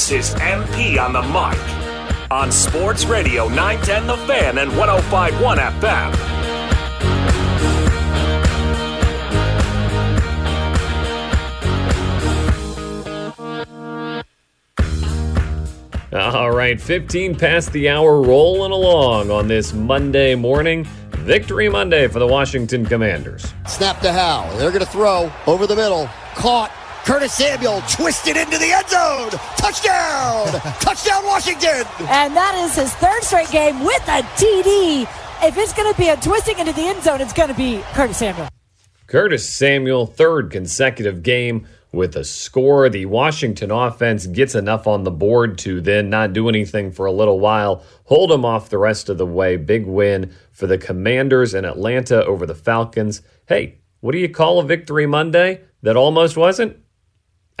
[0.00, 1.60] This is MP on the mic
[2.30, 6.16] on Sports Radio 910 The Fan and 1051 FM.
[16.14, 20.84] All right, 15 past the hour, rolling along on this Monday morning.
[21.10, 23.52] Victory Monday for the Washington Commanders.
[23.66, 24.56] Snap to Howell.
[24.56, 26.08] They're going to throw over the middle.
[26.34, 26.72] Caught.
[27.04, 29.30] Curtis Samuel twisted into the end zone.
[29.56, 30.46] Touchdown!
[30.80, 31.84] Touchdown, Washington!
[32.08, 35.02] And that is his third straight game with a TD.
[35.42, 37.82] If it's going to be a twisting into the end zone, it's going to be
[37.94, 38.48] Curtis Samuel.
[39.06, 42.88] Curtis Samuel, third consecutive game with a score.
[42.88, 47.12] The Washington offense gets enough on the board to then not do anything for a
[47.12, 49.56] little while, hold them off the rest of the way.
[49.56, 53.22] Big win for the Commanders in Atlanta over the Falcons.
[53.46, 56.76] Hey, what do you call a victory Monday that almost wasn't?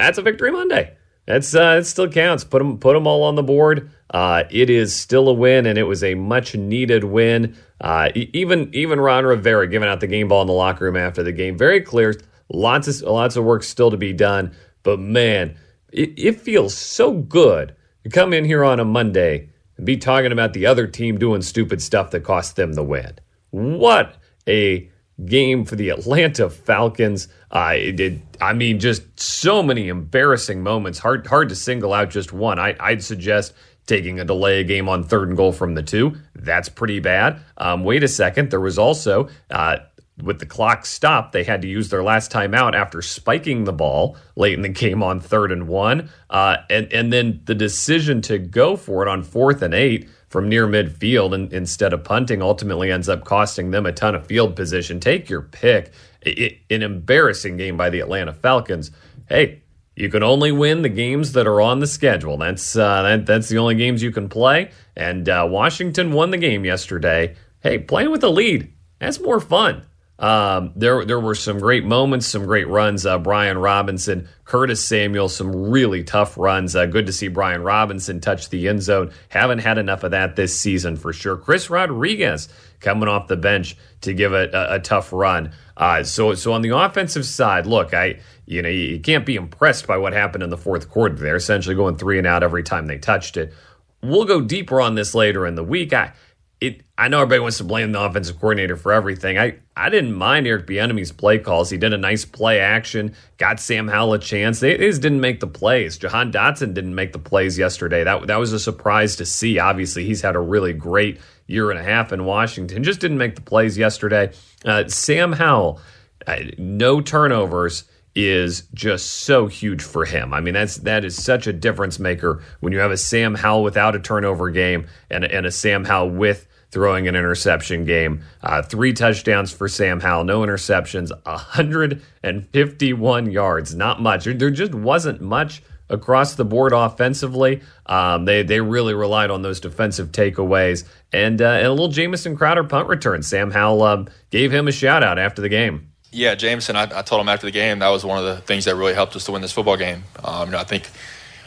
[0.00, 0.96] That's a victory Monday.
[1.26, 2.42] That's uh, it still counts.
[2.42, 3.90] Put them put them all on the board.
[4.12, 7.56] Uh, it is still a win, and it was a much needed win.
[7.80, 11.22] Uh, even even Ron Rivera giving out the game ball in the locker room after
[11.22, 12.14] the game, very clear.
[12.48, 14.52] Lots of lots of work still to be done,
[14.82, 15.56] but man,
[15.92, 20.32] it, it feels so good to come in here on a Monday and be talking
[20.32, 23.12] about the other team doing stupid stuff that cost them the win.
[23.50, 24.16] What
[24.48, 24.90] a
[25.24, 27.28] game for the Atlanta Falcons.
[27.50, 28.22] Uh, did.
[28.40, 30.98] I mean, just so many embarrassing moments.
[30.98, 32.58] Hard, hard to single out just one.
[32.58, 33.52] I, I'd suggest
[33.86, 36.14] taking a delay game on third and goal from the two.
[36.34, 37.40] That's pretty bad.
[37.56, 38.50] Um, wait a second.
[38.50, 39.28] There was also.
[39.50, 39.78] Uh,
[40.22, 44.16] with the clock stopped, they had to use their last timeout after spiking the ball
[44.36, 46.10] late in the game on third and one.
[46.28, 50.48] Uh, and, and then the decision to go for it on fourth and eight from
[50.48, 54.56] near midfield and, instead of punting ultimately ends up costing them a ton of field
[54.56, 55.00] position.
[55.00, 55.92] Take your pick.
[56.22, 58.90] It, an embarrassing game by the Atlanta Falcons.
[59.28, 59.62] Hey,
[59.96, 62.36] you can only win the games that are on the schedule.
[62.38, 64.70] That's uh, that, that's the only games you can play.
[64.96, 67.36] And uh, Washington won the game yesterday.
[67.60, 69.82] Hey, playing with a lead, that's more fun.
[70.20, 73.06] Um, there, there were some great moments, some great runs.
[73.06, 76.76] Uh, Brian Robinson, Curtis Samuel, some really tough runs.
[76.76, 79.12] Uh, good to see Brian Robinson touch the end zone.
[79.30, 81.38] Haven't had enough of that this season for sure.
[81.38, 82.50] Chris Rodriguez
[82.80, 85.52] coming off the bench to give it a, a tough run.
[85.74, 89.86] Uh, so, so on the offensive side, look, I, you know, you can't be impressed
[89.86, 91.14] by what happened in the fourth quarter.
[91.14, 93.54] They're essentially going three and out every time they touched it.
[94.02, 95.94] We'll go deeper on this later in the week.
[95.94, 96.12] I,
[96.60, 99.38] it I know everybody wants to blame the offensive coordinator for everything.
[99.38, 101.70] I, I didn't mind Eric Bieniemy's play calls.
[101.70, 104.60] He did a nice play action, got Sam Howell a chance.
[104.60, 105.96] They, they just didn't make the plays.
[105.96, 108.04] Jahan Dotson didn't make the plays yesterday.
[108.04, 109.58] That that was a surprise to see.
[109.58, 112.84] Obviously, he's had a really great year and a half in Washington.
[112.84, 114.30] Just didn't make the plays yesterday.
[114.64, 115.80] Uh, Sam Howell,
[116.26, 117.84] uh, no turnovers
[118.14, 120.34] is just so huge for him.
[120.34, 123.62] I mean, that's that is such a difference maker when you have a Sam Howell
[123.62, 128.22] without a turnover game and, and a Sam Howell with throwing an interception game.
[128.42, 133.74] Uh, three touchdowns for Sam Howell, no interceptions, 151 yards.
[133.74, 134.24] Not much.
[134.24, 137.62] There just wasn't much across the board offensively.
[137.86, 142.36] Um, they they really relied on those defensive takeaways and, uh, and a little Jamison
[142.36, 143.22] Crowder punt return.
[143.22, 145.88] Sam Howell um, gave him a shout out after the game.
[146.12, 148.64] Yeah, Jamison, I, I, told him after the game that was one of the things
[148.64, 150.02] that really helped us to win this football game.
[150.24, 150.88] Um, you know, I think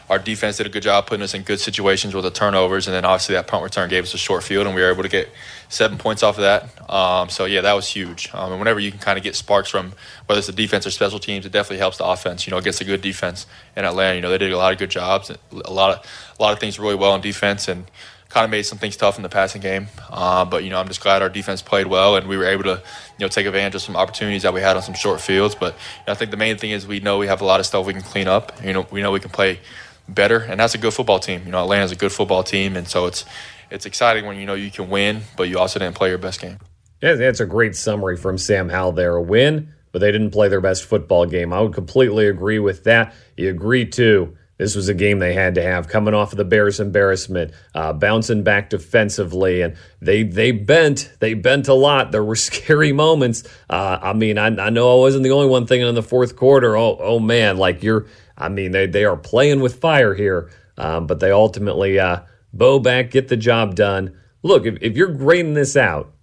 [0.09, 2.93] our defense did a good job putting us in good situations with the turnovers, and
[2.93, 5.09] then obviously that punt return gave us a short field, and we were able to
[5.09, 5.29] get
[5.69, 6.89] seven points off of that.
[6.89, 8.29] Um, so yeah, that was huge.
[8.33, 9.93] Um, and whenever you can kind of get sparks from
[10.25, 12.45] whether it's the defense or special teams, it definitely helps the offense.
[12.45, 13.45] You know, against a good defense
[13.75, 16.05] in Atlanta, you know they did a lot of good jobs, a lot of
[16.39, 17.85] a lot of things really well on defense, and
[18.33, 19.87] kind of made some things tough in the passing game.
[20.09, 22.63] Uh, but you know, I'm just glad our defense played well and we were able
[22.63, 22.81] to
[23.17, 25.53] you know take advantage of some opportunities that we had on some short fields.
[25.53, 27.59] But you know, I think the main thing is we know we have a lot
[27.59, 28.51] of stuff we can clean up.
[28.63, 29.59] You know, we know we can play
[30.07, 31.43] better, and that's a good football team.
[31.45, 33.25] You know, Atlanta's a good football team, and so it's
[33.69, 36.41] it's exciting when you know you can win, but you also didn't play your best
[36.41, 36.57] game.
[37.01, 39.15] Yeah, that's a great summary from Sam Howell there.
[39.15, 41.51] A win, but they didn't play their best football game.
[41.51, 43.13] I would completely agree with that.
[43.35, 46.45] You agree too this was a game they had to have coming off of the
[46.45, 52.11] Bears' embarrassment, uh, bouncing back defensively, and they they bent they bent a lot.
[52.11, 53.43] There were scary moments.
[53.69, 56.35] Uh, I mean, I, I know I wasn't the only one thinking in the fourth
[56.35, 56.77] quarter.
[56.77, 58.05] Oh oh man, like you're.
[58.37, 62.21] I mean, they they are playing with fire here, um, but they ultimately uh,
[62.51, 64.17] bow back, get the job done.
[64.41, 66.13] Look, if, if you're grading this out,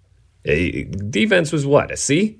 [0.43, 2.39] defense was what a C,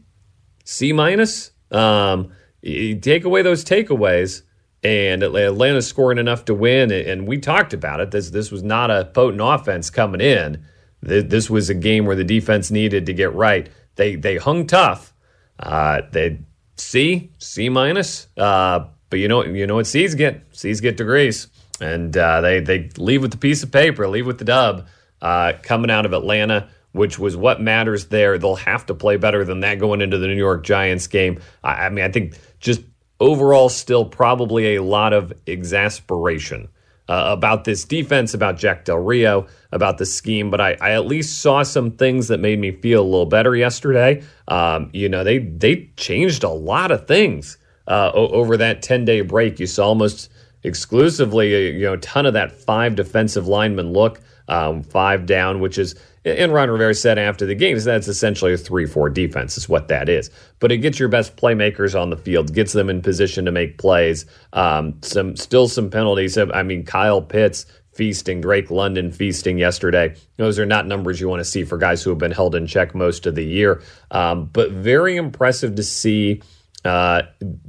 [0.63, 1.51] C minus.
[1.71, 2.31] Um,
[2.63, 4.43] take away those takeaways
[4.83, 6.91] and Atlanta's scoring enough to win.
[6.91, 8.11] And we talked about it.
[8.11, 10.65] This this was not a potent offense coming in.
[11.01, 13.69] This was a game where the defense needed to get right.
[13.95, 15.13] They they hung tough.
[15.59, 16.41] Uh, they
[16.77, 18.27] C C minus.
[18.37, 21.47] Uh, but you know you know what C's get C's get degrees,
[21.79, 24.87] and uh, they they leave with the piece of paper, leave with the dub
[25.21, 26.67] uh, coming out of Atlanta.
[26.93, 28.37] Which was what matters there.
[28.37, 31.39] They'll have to play better than that going into the New York Giants game.
[31.63, 32.81] I, I mean, I think just
[33.17, 36.67] overall, still probably a lot of exasperation
[37.07, 40.51] uh, about this defense, about Jack Del Rio, about the scheme.
[40.51, 43.55] But I, I, at least saw some things that made me feel a little better
[43.55, 44.21] yesterday.
[44.49, 49.21] Um, you know, they they changed a lot of things uh, over that ten day
[49.21, 49.59] break.
[49.59, 50.29] You saw almost
[50.63, 55.59] exclusively, uh, you know, a ton of that five defensive lineman look, um, five down,
[55.59, 59.57] which is and Ron Rivera said after the game, that's essentially a 3 4 defense,
[59.57, 60.29] is what that is.
[60.59, 63.79] But it gets your best playmakers on the field, gets them in position to make
[63.79, 64.25] plays.
[64.53, 66.37] Um, some Still some penalties.
[66.37, 70.15] I mean, Kyle Pitts feasting, Drake London feasting yesterday.
[70.37, 72.67] Those are not numbers you want to see for guys who have been held in
[72.67, 73.81] check most of the year.
[74.11, 76.41] Um, but very impressive to see.
[76.83, 77.23] Uh,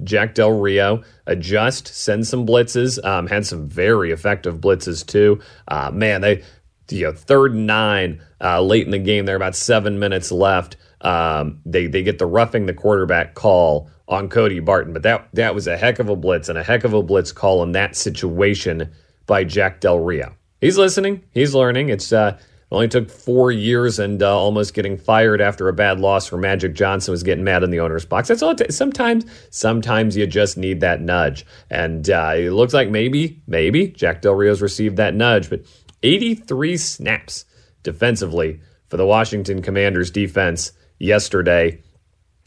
[0.05, 5.41] Jack Del Rio adjust, send some blitzes, um, had some very effective blitzes too.
[5.69, 6.43] Uh, man, they
[6.91, 9.26] you know, third and nine uh, late in the game.
[9.26, 10.76] There about seven minutes left.
[11.00, 15.55] Um, they they get the roughing the quarterback call on Cody Barton, but that that
[15.55, 17.97] was a heck of a blitz and a heck of a blitz call in that
[17.97, 18.93] situation
[19.26, 20.35] by Jack Del Rio.
[20.61, 21.25] He's listening.
[21.32, 21.88] He's learning.
[21.88, 22.38] It's uh,
[22.73, 26.75] only took four years and uh, almost getting fired after a bad loss where Magic
[26.75, 28.29] Johnson was getting mad in the owner's box.
[28.29, 28.55] That's all.
[28.55, 33.89] T- sometimes, sometimes you just need that nudge, and uh, it looks like maybe, maybe
[33.89, 35.67] Jack Del Rio's received that nudge, but
[36.03, 37.45] 83 snaps
[37.83, 41.83] defensively for the Washington Commanders defense yesterday.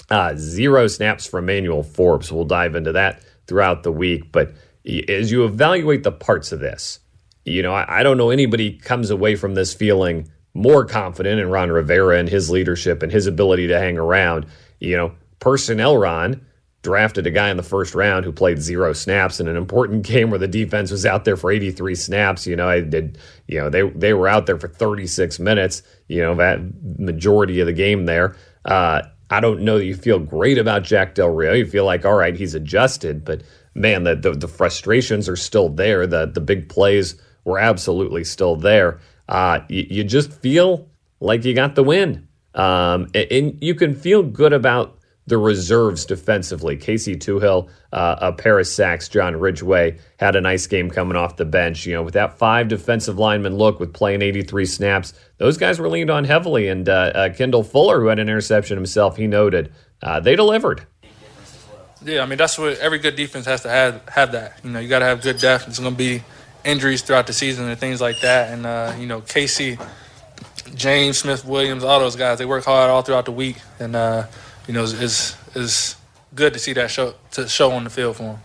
[0.10, 2.32] Uh, zero snaps from Emmanuel Forbes.
[2.32, 4.32] We'll dive into that throughout the week.
[4.32, 4.54] But
[5.08, 7.00] as you evaluate the parts of this,
[7.46, 11.50] you know, I, I don't know anybody comes away from this feeling more confident in
[11.50, 14.48] Ron Rivera and his leadership and his ability to hang around.
[14.80, 16.46] You know, personnel Ron
[16.82, 20.30] drafted a guy in the first round who played zero snaps in an important game
[20.30, 22.48] where the defense was out there for 83 snaps.
[22.48, 26.22] You know, I did, you know, they, they were out there for 36 minutes, you
[26.22, 26.60] know, that
[27.00, 28.36] majority of the game there.
[28.64, 31.54] Uh, I don't know that you feel great about Jack Del Rio.
[31.54, 33.42] You feel like, all right, he's adjusted, but
[33.74, 36.06] man, the, the, the frustrations are still there.
[36.06, 39.00] The, the big plays were absolutely still there.
[39.30, 42.28] Uh, you, you just feel like you got the win.
[42.54, 46.78] Um, and, and you can feel good about the reserves defensively.
[46.78, 49.10] Casey Toohill, uh, a pair of sacks.
[49.10, 51.86] John Ridgeway had a nice game coming off the bench.
[51.86, 55.90] You know, with that five defensive lineman look with playing 83 snaps, those guys were
[55.90, 56.68] leaned on heavily.
[56.68, 59.74] And uh, uh, Kendall Fuller, who had an interception himself, he noted
[60.04, 60.86] uh, they delivered.
[62.04, 64.08] Yeah, I mean that's what every good defense has to have.
[64.10, 64.60] Have that.
[64.64, 65.68] You know, you got to have good depth.
[65.68, 66.24] It's going to be
[66.66, 68.52] injuries throughout the season and things like that.
[68.52, 69.78] And uh, you know, Casey,
[70.74, 74.28] James Smith-Williams, all those guys, they work hard all throughout the week and uh,
[74.68, 75.96] you know, it's, is
[76.34, 78.40] good to see that show to show on the field for him.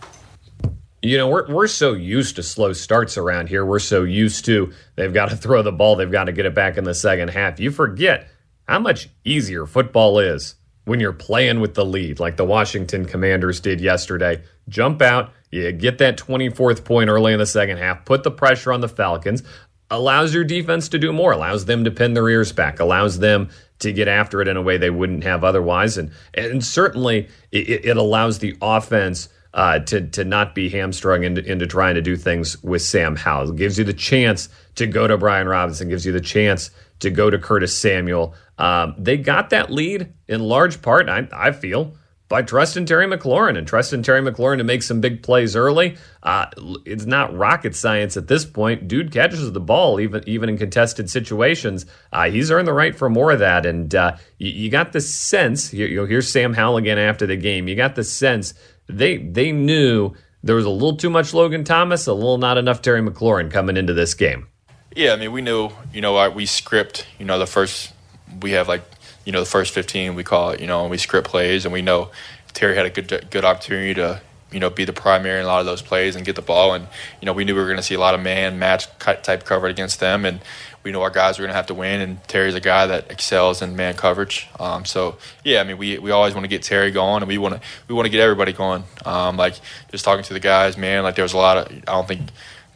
[1.01, 3.65] You know, we're we're so used to slow starts around here.
[3.65, 6.55] We're so used to they've got to throw the ball, they've got to get it
[6.55, 7.59] back in the second half.
[7.59, 8.27] You forget
[8.67, 13.59] how much easier football is when you're playing with the lead, like the Washington Commanders
[13.59, 14.41] did yesterday.
[14.69, 18.71] Jump out, you get that 24th point early in the second half, put the pressure
[18.73, 19.43] on the Falcons.
[19.89, 23.49] allows your defense to do more, allows them to pin their ears back, allows them
[23.79, 25.97] to get after it in a way they wouldn't have otherwise.
[25.97, 31.43] And, and certainly it, it allows the offense uh, to, to not be hamstrung into,
[31.43, 33.51] into trying to do things with Sam Howell.
[33.51, 37.09] It gives you the chance to go to Brian Robinson, gives you the chance to
[37.09, 38.33] go to Curtis Samuel.
[38.57, 41.95] Um, they got that lead in large part, I, I feel,
[42.31, 45.97] by trusting Terry McLaurin and trusting Terry McLaurin to make some big plays early.
[46.23, 46.45] Uh,
[46.85, 48.87] it's not rocket science at this point.
[48.87, 51.85] Dude catches the ball even even in contested situations.
[52.13, 55.01] Uh, he's earned the right for more of that, and uh, you, you, got the
[55.01, 55.73] sense.
[55.73, 57.67] You, you'll hear Sam Howell again after the game.
[57.67, 58.53] You got the sense
[58.97, 62.81] they they knew there was a little too much Logan Thomas, a little not enough
[62.81, 64.47] Terry McLaurin coming into this game.
[64.95, 67.93] Yeah, I mean we knew you know we script you know the first
[68.41, 68.83] we have like
[69.25, 71.73] you know, the first 15, we call it, you know, and we script plays, and
[71.73, 72.09] we know
[72.53, 74.21] Terry had a good good opportunity to,
[74.51, 76.73] you know, be the primary in a lot of those plays and get the ball.
[76.73, 76.87] And,
[77.21, 79.45] you know, we knew we were going to see a lot of man match type
[79.45, 80.25] coverage against them.
[80.25, 80.41] And
[80.83, 82.01] we know our guys are going to have to win.
[82.01, 84.47] And Terry's a guy that excels in man coverage.
[84.59, 87.37] Um, so, yeah, I mean, we, we always want to get Terry going and we
[87.37, 88.83] want to, we want to get everybody going.
[89.05, 89.55] Um, like
[89.91, 92.21] just talking to the guys, man, like there was a lot of, I don't think,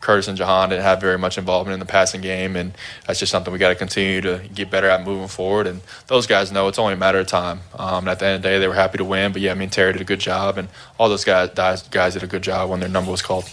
[0.05, 2.73] Curtis and Jahan didn't have very much involvement in the passing game, and
[3.07, 5.65] that's just something we got to continue to get better at moving forward.
[5.65, 7.61] And those guys know it's only a matter of time.
[7.73, 9.31] Um, and at the end of the day, they were happy to win.
[9.31, 10.69] But yeah, I mean Terry did a good job, and
[10.99, 11.49] all those guys
[11.89, 13.49] guys did a good job when their number was called.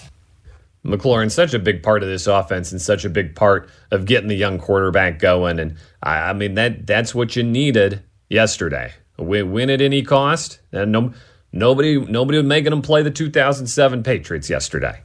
[0.84, 4.28] McLaurin's such a big part of this offense and such a big part of getting
[4.28, 5.60] the young quarterback going.
[5.60, 8.92] And I, mean that that's what you needed yesterday.
[9.18, 10.60] Win, win at any cost.
[10.72, 11.12] And no,
[11.52, 15.02] nobody nobody was making them play the 2007 Patriots yesterday.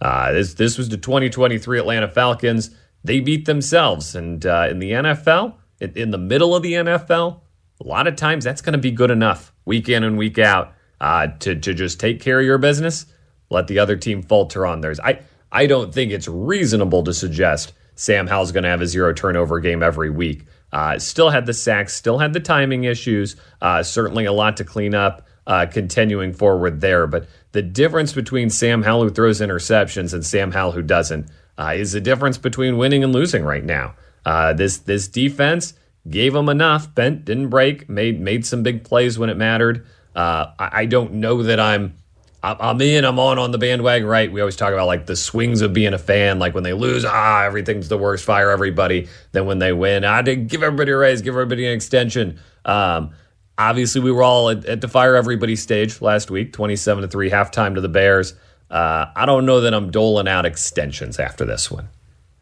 [0.00, 2.70] Uh, this this was the 2023 Atlanta Falcons.
[3.02, 7.40] They beat themselves, and uh, in the NFL, in, in, the middle of the NFL,
[7.80, 10.74] a lot of times that's going to be good enough week in and week out
[11.00, 13.06] uh, to to just take care of your business.
[13.50, 15.00] Let the other team falter on theirs.
[15.00, 15.20] I
[15.52, 19.60] I don't think it's reasonable to suggest Sam Howell's going to have a zero turnover
[19.60, 20.44] game every week.
[20.72, 23.36] Uh, still had the sacks, still had the timing issues.
[23.62, 28.50] Uh, certainly a lot to clean up uh, continuing forward there, but the difference between
[28.50, 32.76] Sam Howell, who throws interceptions, and Sam Howell, who doesn't, uh, is the difference between
[32.76, 33.94] winning and losing right now.
[34.24, 35.74] Uh, this this defense
[36.10, 39.86] gave them enough, bent, didn't break, made made some big plays when it mattered.
[40.14, 41.94] Uh, I, I, don't know that I'm
[42.42, 44.30] I'm in, I'm on on the bandwagon, right?
[44.30, 46.38] We always talk about like the swings of being a fan.
[46.38, 49.08] Like when they lose, ah, everything's the worst, fire everybody.
[49.32, 52.38] Then when they win, I ah, give everybody a raise, give everybody an extension.
[52.64, 53.10] Um,
[53.58, 57.30] Obviously, we were all at, at the fire everybody stage last week, 27 to 3,
[57.30, 58.34] halftime to the Bears.
[58.70, 61.88] Uh, I don't know that I'm doling out extensions after this one.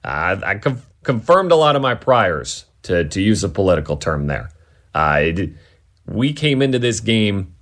[0.03, 4.51] I com- confirmed a lot of my priors, to, to use a political term there.
[4.95, 5.51] Uh, it,
[6.07, 7.54] we came into this game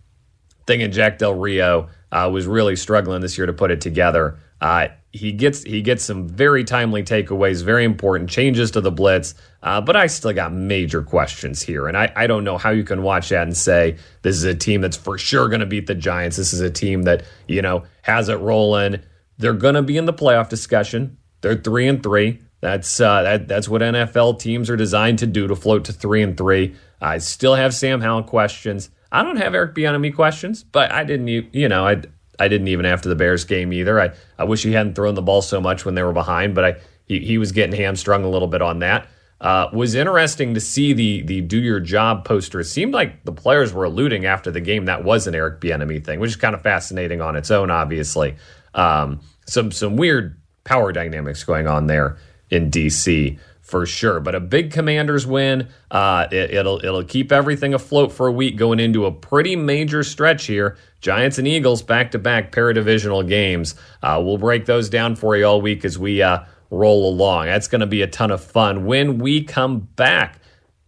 [0.67, 4.39] thinking Jack Del Rio uh, was really struggling this year to put it together.
[4.61, 9.35] Uh, he gets he gets some very timely takeaways, very important changes to the blitz.
[9.63, 12.85] Uh, but I still got major questions here, and I, I don't know how you
[12.85, 15.87] can watch that and say this is a team that's for sure going to beat
[15.87, 16.37] the Giants.
[16.37, 19.01] This is a team that you know has it rolling.
[19.39, 21.19] They're going to be in the playoff discussion.
[21.43, 22.41] They're three and three.
[22.61, 26.23] That's uh, that, that's what NFL teams are designed to do to float to three
[26.23, 26.77] and three.
[27.01, 28.89] I still have Sam Howell questions.
[29.13, 32.03] I don't have Eric Bieniemy questions, but I didn't, you know, I
[32.39, 34.01] I didn't even after the Bears game either.
[34.01, 36.65] I, I wish he hadn't thrown the ball so much when they were behind, but
[36.65, 39.07] I he, he was getting hamstrung a little bit on that.
[39.41, 42.61] Uh, was interesting to see the the do your job poster.
[42.61, 46.05] It seemed like the players were alluding after the game that was an Eric Bieniemy
[46.05, 47.71] thing, which is kind of fascinating on its own.
[47.71, 48.37] Obviously,
[48.75, 52.17] um, some some weird power dynamics going on there
[52.51, 53.39] in DC
[53.73, 54.21] for sure.
[54.21, 55.67] But a big Commanders win.
[55.91, 60.03] Uh, it, will it'll keep everything afloat for a week going into a pretty major
[60.03, 60.77] stretch here.
[61.01, 63.75] Giants and Eagles back to back paradivisional games.
[64.03, 67.47] Uh, we'll break those down for you all week as we uh, roll along.
[67.47, 70.39] That's going to be a ton of fun when we come back.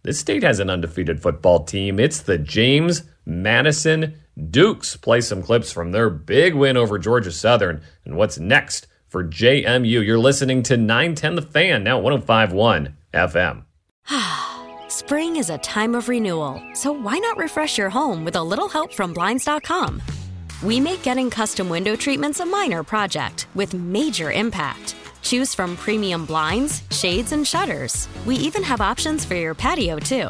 [0.03, 1.99] This state has an undefeated football team.
[1.99, 4.95] It's the James Madison Dukes.
[4.95, 10.05] Play some clips from their big win over Georgia Southern and what's next for JMU.
[10.05, 13.63] You're listening to 910 The Fan, now 1051 FM.
[14.89, 18.67] Spring is a time of renewal, so why not refresh your home with a little
[18.67, 20.01] help from Blinds.com?
[20.61, 24.97] We make getting custom window treatments a minor project with major impact.
[25.21, 28.09] Choose from premium blinds, shades, and shutters.
[28.25, 30.29] We even have options for your patio, too.